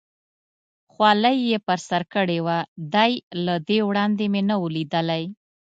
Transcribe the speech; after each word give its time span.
خولۍ 0.91 1.37
یې 1.49 1.57
پر 1.67 1.79
سر 1.89 2.01
کړې 2.13 2.39
وه، 2.45 2.57
دی 2.93 3.11
له 3.45 3.55
دې 3.67 3.79
وړاندې 3.89 4.25
مې 4.33 4.41
نه 4.49 4.55
و 4.61 4.63
لیدلی. 4.75 5.23